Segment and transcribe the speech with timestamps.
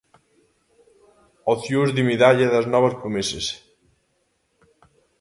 [1.53, 3.45] Opcións de medalla das novas promesas.